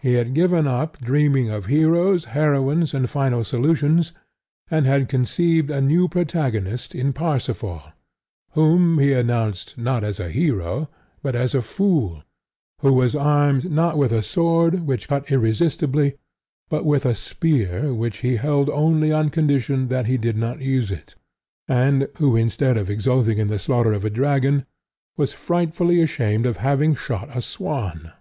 [0.00, 4.12] He had given up dreaming of heroes, heroines, and final solutions,
[4.70, 7.82] and had conceived a new protagonist in Parsifal,
[8.52, 10.88] whom he announced, not as a hero,
[11.22, 12.22] but as a fool;
[12.80, 16.14] who was armed, not with a sword which cut irresistibly,
[16.70, 20.90] but with a spear which he held only on condition that he did not use
[20.90, 21.14] it;
[21.68, 24.64] and who instead of exulting in the slaughter of a dragon
[25.18, 28.12] was frightfully ashamed of having shot a swan.